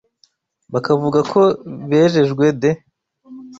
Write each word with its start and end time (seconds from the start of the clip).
bakavuga 0.73 1.19
ko 1.31 1.41
bejejwe 1.89 2.45
de 2.61 2.71